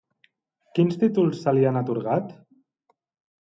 [0.79, 2.35] Quins títols se li han atorgat?